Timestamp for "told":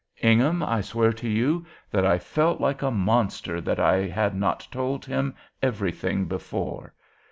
4.71-5.05